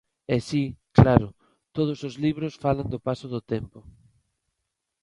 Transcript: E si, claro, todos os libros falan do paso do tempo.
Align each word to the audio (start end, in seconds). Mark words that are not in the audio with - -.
E 0.35 0.37
si, 0.47 0.63
claro, 0.99 1.27
todos 1.77 1.99
os 2.07 2.15
libros 2.25 2.59
falan 2.63 2.87
do 2.93 2.99
paso 3.07 3.27
do 3.33 3.41
tempo. 3.53 3.79